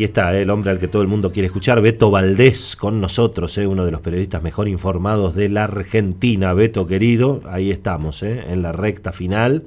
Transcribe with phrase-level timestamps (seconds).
[0.00, 3.02] aquí está, eh, el hombre al que todo el mundo quiere escuchar, Beto Valdés, con
[3.02, 6.54] nosotros, eh, uno de los periodistas mejor informados de la Argentina.
[6.54, 9.64] Beto querido, ahí estamos, eh, en la recta final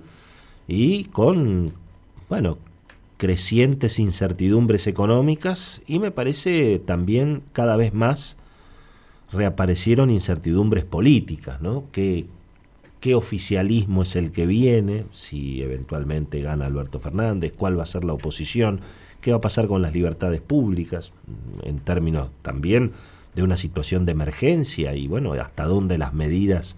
[0.68, 1.74] y con,
[2.30, 2.58] bueno,
[3.18, 8.38] crecientes incertidumbres económicas y me parece también cada vez más
[9.32, 11.84] reaparecieron incertidumbres políticas, ¿no?
[11.92, 12.26] ¿Qué,
[13.00, 15.06] qué oficialismo es el que viene?
[15.12, 18.80] Si eventualmente gana Alberto Fernández, ¿cuál va a ser la oposición?
[19.24, 21.14] Qué va a pasar con las libertades públicas,
[21.64, 22.92] en términos también
[23.34, 26.76] de una situación de emergencia y bueno, hasta dónde las medidas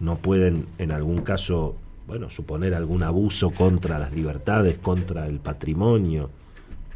[0.00, 1.76] no pueden en algún caso,
[2.08, 6.28] bueno, suponer algún abuso contra las libertades, contra el patrimonio,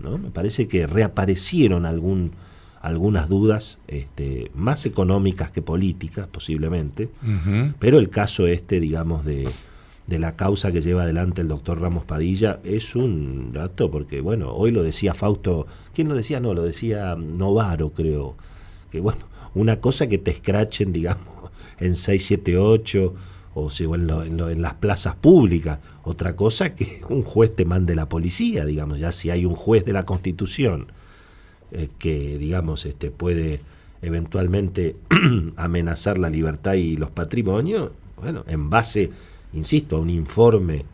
[0.00, 0.18] ¿no?
[0.18, 2.32] Me parece que reaparecieron algún,
[2.82, 7.08] algunas dudas este, más económicas que políticas, posiblemente,
[7.78, 9.48] pero el caso este, digamos, de,
[10.06, 14.52] de la causa que lleva adelante el doctor Ramos Padilla es un dato, porque bueno,
[14.52, 16.40] hoy lo decía Fausto, ¿quién lo decía?
[16.40, 18.36] No, lo decía Novaro, creo,
[18.90, 19.20] que bueno,
[19.54, 23.14] una cosa que te escrachen, digamos, en 678
[23.54, 28.08] o si, en, en, las plazas públicas, otra cosa que un juez te mande la
[28.08, 30.88] policía, digamos, ya si hay un juez de la Constitución
[31.72, 33.60] eh, que, digamos, este, puede
[34.02, 34.96] eventualmente
[35.56, 39.10] amenazar la libertad y los patrimonios, bueno, en base
[39.52, 40.84] insisto, a un informe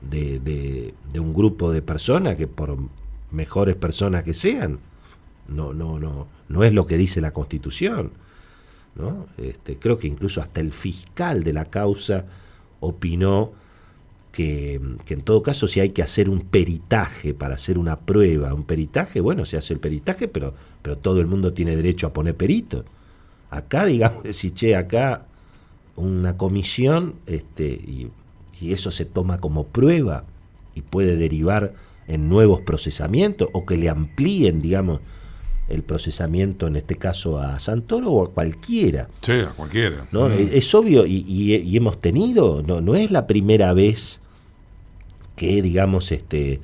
[0.00, 2.76] de, de, un grupo de personas que por
[3.30, 4.78] mejores personas que sean,
[5.48, 8.12] no, no, no, no es lo que dice la Constitución.
[8.94, 9.26] ¿no?
[9.36, 12.24] Este, creo que incluso hasta el fiscal de la causa
[12.80, 13.52] opinó
[14.32, 18.54] que, que, en todo caso si hay que hacer un peritaje para hacer una prueba,
[18.54, 22.12] un peritaje, bueno, se hace el peritaje, pero, pero todo el mundo tiene derecho a
[22.12, 22.84] poner perito.
[23.50, 25.27] Acá, digamos, si che, acá
[25.98, 28.10] una comisión este, y,
[28.60, 30.24] eso se toma como prueba
[30.74, 31.74] y puede derivar
[32.08, 35.00] en nuevos procesamientos o que le amplíen, digamos,
[35.68, 39.08] el procesamiento, en este caso a Santoro o a cualquiera.
[39.20, 40.08] Sí, a cualquiera.
[40.10, 40.28] ¿no?
[40.28, 40.32] Mm.
[40.52, 44.20] Es, obvio y, hemos tenido, no, no es la primera vez
[45.36, 46.60] que, digamos, este,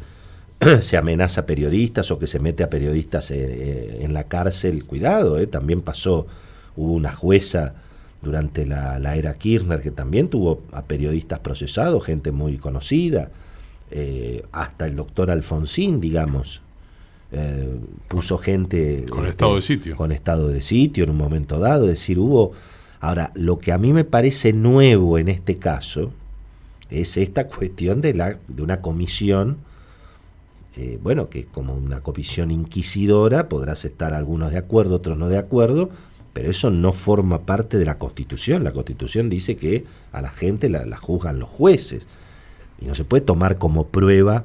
[0.80, 4.84] se amenaza a periodistas o que se mete a periodistas eh, eh, en la cárcel.
[4.84, 6.26] Cuidado, eh, también pasó,
[6.76, 7.74] hubo una jueza
[8.24, 13.30] durante la, era Kirchner, que también tuvo a periodistas procesados, gente muy conocida,
[13.90, 16.62] eh, hasta el doctor Alfonsín, digamos,
[17.30, 19.06] eh, puso gente...
[19.08, 19.96] Con estado de sitio.
[19.96, 22.52] Con estado de sitio en un momento dado, es decir, hubo...
[23.00, 26.12] Ahora, lo que a mí me parece nuevo en este caso
[26.90, 29.58] es esta cuestión de, la, de una comisión,
[30.76, 35.38] eh, bueno, que como una comisión inquisidora, podrás estar algunos de acuerdo, otros no de
[35.38, 35.90] acuerdo,
[36.34, 38.64] pero eso no forma parte de la Constitución.
[38.64, 42.08] La Constitución dice que a la gente la, juzgan los jueces
[42.80, 44.44] y no se puede tomar como prueba.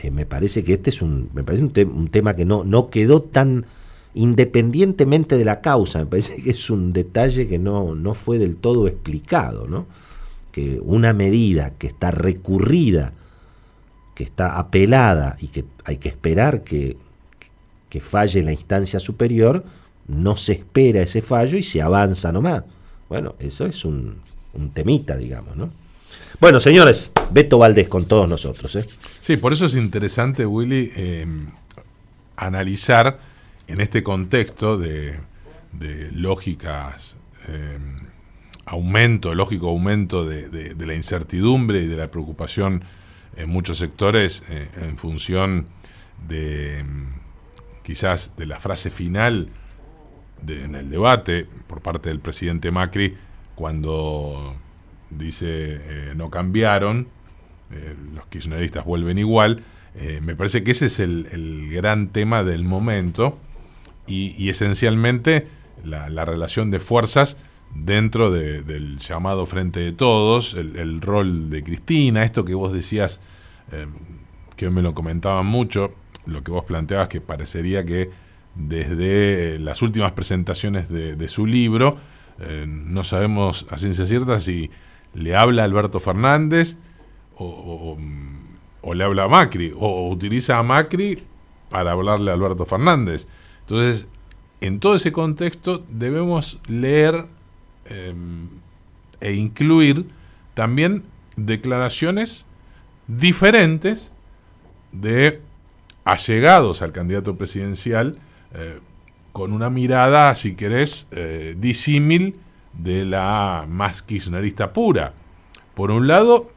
[0.00, 3.22] Eh, me parece que este es un, me parece un, tema que no, no quedó
[3.22, 3.64] tan
[4.12, 6.00] independientemente de la causa.
[6.00, 9.86] Me parece que es un detalle que no, no fue del todo explicado, ¿no?
[10.52, 13.14] Que una medida que está recurrida,
[14.14, 16.98] que está apelada y que hay que esperar que,
[17.88, 19.64] que falle en la instancia superior,
[20.08, 22.64] no se espera ese fallo y se avanza nomás.
[23.08, 24.20] Bueno, eso es un,
[24.72, 25.70] temita, digamos, ¿no?
[26.40, 28.74] Bueno, señores, Beto Valdés con todos nosotros.
[28.76, 28.86] ¿eh?
[29.20, 31.46] Sí, por eso es interesante, Willy, em,
[32.36, 33.18] analizar
[33.66, 35.20] en este contexto de,
[36.12, 38.00] lógicas, em,
[38.64, 42.82] aumento, lógico aumento de, la incertidumbre y de la preocupación
[43.36, 45.66] en muchos sectores eh, en función
[46.26, 47.12] de em,
[47.82, 49.48] quizás de la frase final
[50.46, 53.16] en el debate por parte del presidente Macri
[53.54, 54.54] cuando
[55.10, 57.08] dice eh, no cambiaron,
[57.72, 59.64] eh, los kirchneristas vuelven igual.
[59.96, 63.38] Eh, me parece que ese es el, gran tema del momento
[64.06, 65.48] y, esencialmente
[65.84, 67.36] la, relación de fuerzas
[67.74, 73.20] dentro del llamado Frente de Todos, el, rol de Cristina, esto que vos decías,
[74.56, 75.94] que me lo comentaban mucho,
[76.26, 78.10] lo que vos planteabas que parecería que
[78.58, 81.96] desde las últimas presentaciones de, su libro.
[82.40, 84.70] Eh, no sabemos a ciencia cierta si
[85.14, 86.76] le habla Alberto Fernández
[87.36, 87.96] o,
[88.92, 91.22] le habla a Macri, o, utiliza a Macri
[91.70, 93.28] para hablarle a Alberto Fernández.
[93.60, 94.08] Entonces,
[94.60, 97.26] en todo ese contexto debemos leer
[97.86, 98.48] em,
[99.20, 100.06] e incluir
[100.54, 101.04] también
[101.36, 102.44] declaraciones
[103.06, 104.10] diferentes
[104.90, 105.40] de
[106.04, 108.18] allegados al candidato presidencial
[108.54, 108.80] eh,
[109.32, 112.36] con una mirada, si querés, eh, disímil
[112.72, 115.12] de la más kirchnerista pura.
[115.74, 116.50] Por un lado,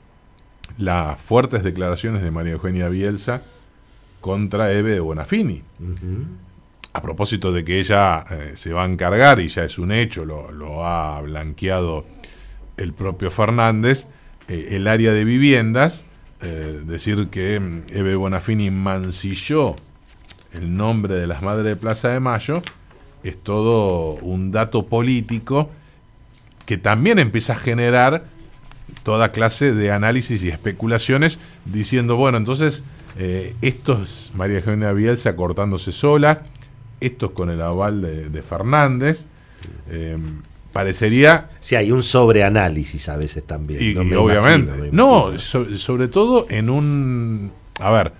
[0.77, 3.41] las fuertes declaraciones de María Eugenia Bielsa
[4.19, 5.63] contra Eve Bonafini.
[6.93, 10.25] A propósito de que ella eh, se va a encargar, y ya es un hecho,
[10.25, 12.05] lo, ha blanqueado
[12.77, 14.07] el propio Fernández,
[14.47, 16.03] eh, el área de viviendas,
[16.41, 19.75] eh, decir que mm, Eve Bonafini mancilló
[20.53, 22.61] el nombre de las madres de Plaza de Mayo,
[23.23, 25.69] es todo un dato político
[26.65, 28.23] que también empieza a generar
[29.03, 32.83] toda clase de análisis y especulaciones diciendo, bueno, entonces
[33.17, 36.43] eh, esto es María Eugenia Bielsa cortándose sola,
[36.99, 38.01] esto es con el aval
[38.31, 39.27] de, Fernández.
[39.89, 40.17] Eh,
[40.71, 41.49] parecería...
[41.59, 43.81] Sí, hay un sobreanálisis a veces también.
[43.81, 44.89] Y, obviamente.
[44.91, 47.51] no, sobre todo en un...
[47.79, 48.13] A ver,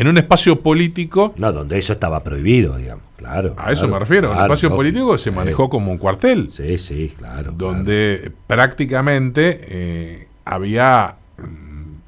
[0.00, 1.34] en un espacio político...
[1.36, 3.04] No, donde eso estaba prohibido, digamos.
[3.18, 3.54] Claro.
[3.58, 4.32] A eso me refiero.
[4.32, 6.48] el espacio político se manejó como un cuartel.
[6.50, 7.52] Sí, sí, claro.
[7.52, 11.98] Donde prácticamente eh, había mm,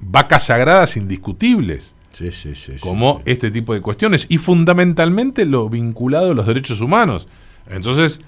[0.00, 1.94] vacas sagradas indiscutibles.
[2.12, 2.72] Sí, sí, sí.
[2.80, 4.26] Como este tipo de cuestiones.
[4.28, 7.28] Y fundamentalmente lo vinculado a los derechos humanos.
[7.68, 8.20] Entonces,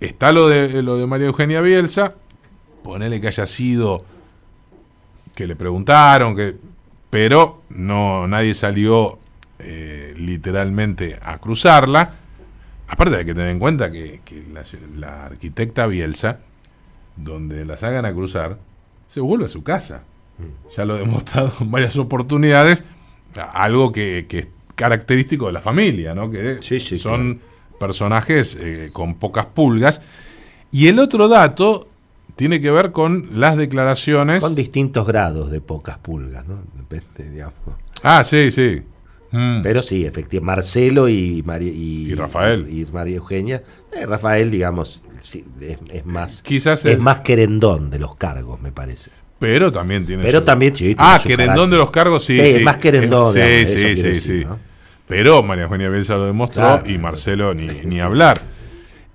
[0.00, 2.16] está lo de, lo de María Eugenia Bielsa.
[2.82, 4.04] Ponele que haya sido.
[5.36, 6.56] que le preguntaron, que.
[7.10, 9.18] Pero no, nadie salió
[9.58, 12.14] eh, literalmente a cruzarla.
[12.86, 14.20] Aparte hay que tener en cuenta que,
[14.96, 16.38] la, arquitecta Bielsa,
[17.16, 18.58] donde las hagan a cruzar,
[19.06, 20.02] se vuelve a su casa.
[20.38, 20.74] Mm.
[20.74, 22.84] Ya lo he demostrado en varias oportunidades,
[23.52, 26.30] algo que, es característico de la familia, ¿no?
[26.30, 27.40] que son
[27.78, 30.00] personajes eh, con pocas pulgas.
[30.72, 31.89] Y el otro dato
[32.40, 34.42] tiene que ver con las declaraciones.
[34.42, 36.62] Con distintos grados de pocas pulgas, ¿no?
[36.74, 37.54] Depende, digamos.
[38.02, 38.80] Ah, sí, sí.
[39.30, 39.60] Mm.
[39.62, 41.42] Pero sí, efectivamente, Marcelo y,
[42.16, 42.66] Rafael.
[42.66, 43.62] Y, María Eugenia.
[43.92, 45.04] Eh, Rafael, digamos,
[45.60, 49.10] es, más Quizás es, más querendón de los cargos, me parece.
[49.38, 50.22] Pero también tiene.
[50.22, 52.40] Pero también, sí, Ah, querendón de los cargos, sí.
[52.40, 53.34] Sí, más querendón.
[53.34, 54.46] Sí, sí, sí, sí.
[55.06, 58.38] Pero María Eugenia Bielsa lo demostró y Marcelo ni, ni hablar.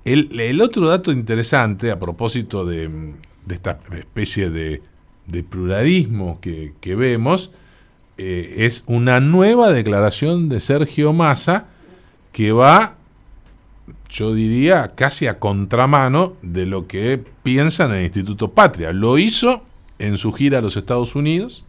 [0.05, 3.13] El, otro dato interesante a propósito de,
[3.49, 4.81] esta especie de,
[5.49, 7.51] pluralismo que, que vemos
[8.17, 11.65] eh, es una nueva declaración de Sergio Massa
[12.31, 12.97] que va,
[14.09, 18.93] yo diría, casi a contramano de lo que piensan en el Instituto Patria.
[18.93, 19.63] Lo hizo
[19.99, 21.65] en su gira a los Estados Unidos,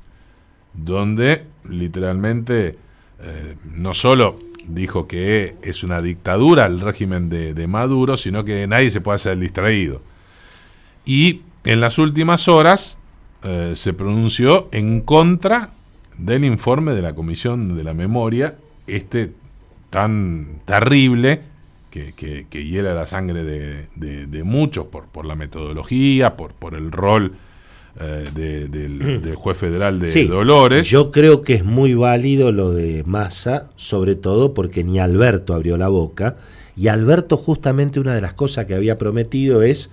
[0.75, 2.77] donde literalmente
[3.21, 4.37] eh, no solo
[4.69, 9.39] dijo que es una dictadura el régimen de, Maduro, sino que nadie se puede hacer
[9.39, 10.01] distraído.
[11.05, 12.99] Y en las últimas horas
[13.43, 15.71] eh, se pronunció en contra
[16.19, 18.57] del informe de la Comisión de la Memoria,
[18.87, 19.33] este
[19.91, 21.43] tan terrible
[21.91, 27.37] que, que, hiela la sangre de, muchos por, por, la metodología, por, por el rol
[27.99, 30.89] eh, del, juez federal de Dolores.
[30.89, 35.77] Yo creo que es muy válido lo de Massa, sobre todo porque ni Alberto abrió
[35.77, 36.37] la boca,
[36.77, 39.91] y Alberto justamente una de las cosas que había prometido es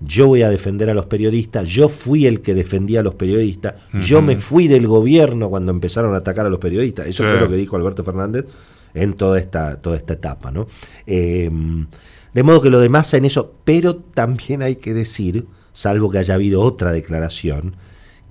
[0.00, 3.74] yo voy a defender a los periodistas, yo fui el que defendía a los periodistas,
[3.94, 7.06] yo me fui del gobierno cuando empezaron a atacar a los periodistas.
[7.06, 8.44] Eso fue lo que dijo Alberto Fernández
[8.92, 10.50] en toda esta, toda esta etapa.
[10.50, 10.66] ¿no?
[11.06, 11.50] Eh,
[12.34, 16.18] de modo que lo de Massa en eso, pero también hay que decir, salvo que
[16.18, 17.76] haya habido otra declaración,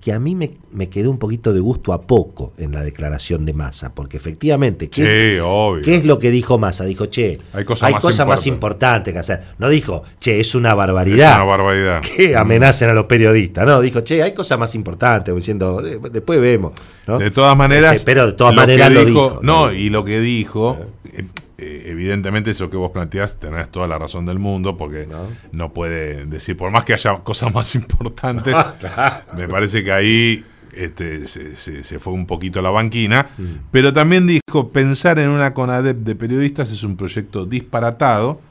[0.01, 3.53] que a mí me, quedó un poquito de gusto a poco en la declaración de
[3.53, 5.41] Massa, porque efectivamente, ¿qué,
[5.83, 6.85] ¿qué es lo que dijo Massa?
[6.85, 9.41] Dijo, che, hay cosas, más, importantes que hacer.
[9.57, 11.31] No dijo, che, es una barbaridad.
[11.31, 12.01] Es una barbaridad.
[12.15, 13.65] Que amenacen a los periodistas.
[13.65, 16.73] No, dijo, che, hay cosas más importantes, diciendo, después vemos.
[17.07, 19.39] De todas maneras, este, pero de todas maneras lo dijo.
[19.41, 20.77] No, y lo que dijo,
[21.13, 21.25] eh,
[21.57, 25.07] evidentemente eso que vos planteás tenés toda la razón del mundo porque
[25.51, 28.55] no, puede decir, por más que haya cosas más importantes,
[29.35, 30.43] me parece que ahí
[30.73, 33.43] este, se, fue un poquito a la banquina, mm.
[33.71, 38.41] pero también dijo, pensar en una CONADEP de periodistas es un proyecto disparatado,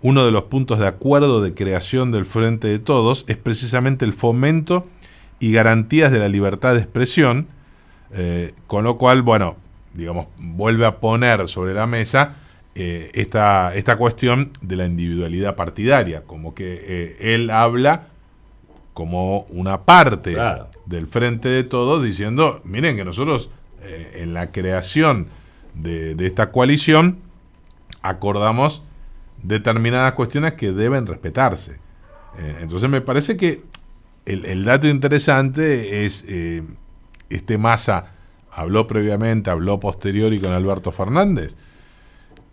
[0.00, 4.12] uno de los puntos de acuerdo de creación del Frente de Todos es precisamente el
[4.12, 4.86] fomento
[5.40, 7.48] y garantías de la libertad de expresión,
[8.12, 9.56] eh, con lo cual, bueno,
[9.94, 12.36] digamos, vuelve a poner sobre la mesa
[12.80, 18.06] eh, esta, esta cuestión de la individualidad partidaria, como que eh, él habla
[18.94, 20.36] como una parte
[20.86, 23.50] del frente de todos, diciendo, miren que nosotros
[23.82, 25.26] eh, en la creación
[25.74, 27.18] de, esta coalición
[28.00, 28.84] acordamos
[29.42, 31.80] determinadas cuestiones que deben respetarse.
[32.60, 33.64] entonces me parece que
[34.24, 36.24] el, el dato interesante es
[37.28, 38.12] este masa
[38.52, 41.56] habló previamente, habló posterior y con Alberto Fernández.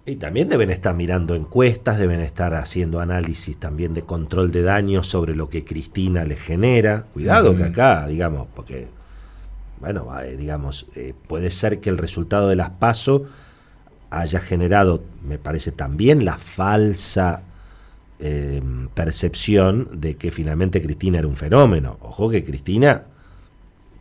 [0.07, 5.07] Y también deben estar mirando encuestas, deben estar haciendo análisis también de control de daños
[5.07, 7.07] sobre lo que Cristina le genera.
[7.13, 8.87] Cuidado que acá, digamos, porque
[9.79, 13.25] bueno, eh, digamos, eh, puede ser que el resultado de las PASO
[14.09, 17.43] haya generado, me parece también, la falsa
[18.19, 18.61] eh,
[18.93, 21.97] percepción de que finalmente Cristina era un fenómeno.
[22.01, 23.03] Ojo que Cristina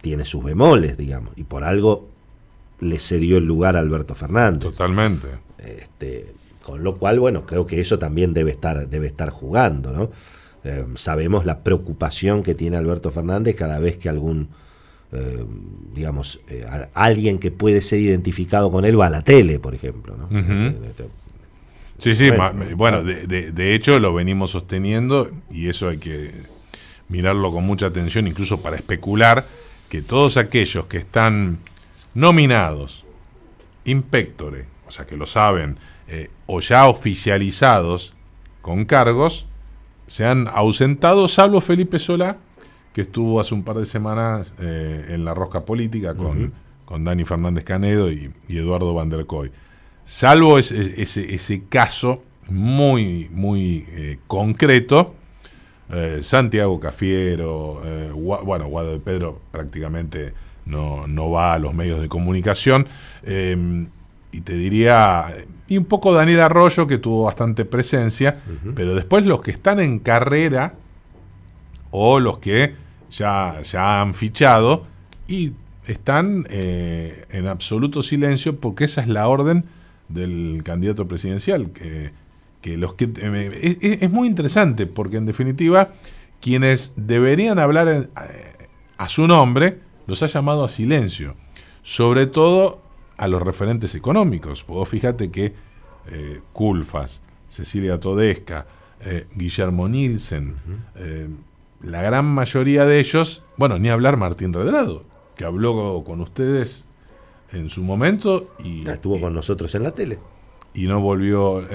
[0.01, 2.09] tiene sus bemoles, digamos, y por algo
[2.81, 4.71] le cedió el lugar a Alberto Fernández.
[4.71, 5.29] Totalmente.
[5.67, 10.11] Este, con lo cual, bueno, creo que eso también debe estar, debe estar jugando, ¿no?
[10.65, 14.49] Eh, sabemos la preocupación que tiene Alberto Fernández cada vez que algún,
[15.13, 15.45] eh,
[15.95, 20.17] digamos, eh, alguien que puede ser identificado con él va a la tele, por ejemplo.
[20.17, 20.29] ¿no?
[21.99, 22.31] Sí, sí,
[22.75, 26.33] bueno, de, de, hecho lo venimos sosteniendo y eso hay que
[27.09, 29.45] mirarlo con mucha atención, incluso para especular
[29.91, 31.59] que todos aquellos que están
[32.15, 33.05] nominados,
[33.85, 35.79] inspectores, o sea, que lo saben,
[36.47, 38.15] o ya oficializados
[38.61, 39.47] con cargos,
[40.07, 42.39] se han ausentado, salvo Felipe Solá,
[42.93, 46.53] que estuvo hace un par de semanas eh, en la rosca política con,
[46.85, 49.51] con Dani Fernández Canedo y, Eduardo Van der Koy.
[50.05, 55.15] Salvo ese, ese, caso muy, muy eh, concreto,
[55.91, 57.83] eh, Santiago Cafiero,
[58.15, 60.33] bueno, Guado de Pedro prácticamente
[60.67, 62.87] no, no, va a los medios de comunicación,
[64.35, 65.33] y te diría
[65.67, 68.43] y un poco Daniel Arroyo, que tuvo bastante presencia,
[68.75, 70.75] pero después los que están en carrera
[71.91, 72.75] o los que
[73.11, 74.85] ya, ya han fichado
[75.27, 75.53] y
[75.87, 79.65] están eh, en absoluto silencio porque esa es la orden
[80.09, 81.71] del candidato presidencial.
[81.71, 82.13] Que,
[82.61, 85.93] que los que eh, es, muy interesante porque en definitiva
[86.41, 88.09] quienes deberían hablar eh,
[88.99, 91.37] a su nombre los ha llamado a silencio,
[91.83, 92.84] sobre todo
[93.17, 94.65] a los referentes económicos.
[94.67, 95.55] Vos fíjate que
[96.11, 98.67] eh, Culfas, Cecilia Todesca,
[99.01, 100.57] eh, Guillermo Nielsen,
[100.97, 101.29] eh,
[101.83, 105.05] la gran mayoría de ellos, bueno, ni hablar Martín Redrado,
[105.37, 106.87] que habló con ustedes
[107.53, 108.89] en su momento y...
[108.89, 110.19] Estuvo con nosotros en la tele.
[110.73, 111.67] Y no volvió...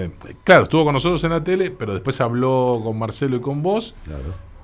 [0.44, 3.96] claro, estuvo con nosotros en la tele, pero después habló con Marcelo y con vos.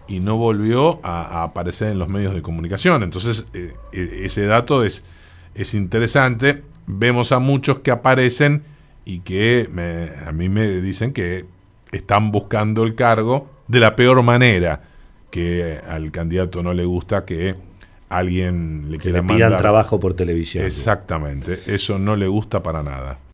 [0.08, 3.03] Y no volvió a, aparecer en los medios de comunicación.
[3.03, 5.05] Entonces, e, ese dato es
[5.56, 6.64] es interesante.
[6.86, 8.64] Vemos a muchos que aparecen
[9.06, 9.70] y que
[10.26, 11.46] a mí me dicen que
[11.92, 14.84] están buscando el cargo de la peor manera,
[15.32, 17.56] que al candidato no le gusta que
[18.10, 20.66] alguien le quiera pidan trabajo por televisión.
[20.66, 23.20] Exactamente, eso no le gusta para nada.